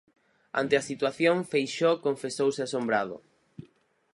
[0.61, 3.15] Ante a situación, Feixóo confesouse asombrado.